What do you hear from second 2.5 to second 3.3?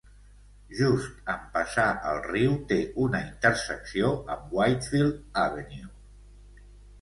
té una